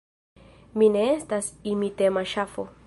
[0.83, 2.69] Mi ne estas imitema ŝafo.